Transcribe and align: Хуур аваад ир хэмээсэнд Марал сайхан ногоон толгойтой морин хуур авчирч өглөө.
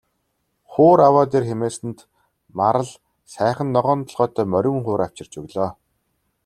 Хуур 0.71 0.99
аваад 1.07 1.31
ир 1.37 1.43
хэмээсэнд 1.49 1.99
Марал 2.57 2.89
сайхан 3.33 3.69
ногоон 3.75 4.01
толгойтой 4.05 4.45
морин 4.53 4.77
хуур 4.85 5.01
авчирч 5.05 5.33
өглөө. 5.39 5.69